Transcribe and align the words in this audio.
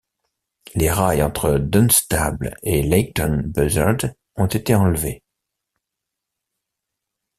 Les 0.73 0.89
rails 0.89 1.21
entre 1.21 1.59
Dunstable 1.59 2.55
et 2.63 2.81
Leighton 2.81 3.43
Buzzard 3.45 4.15
ont 4.35 4.47
été 4.47 4.73
enlevés. 4.73 5.21